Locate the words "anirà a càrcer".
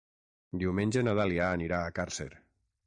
1.61-2.31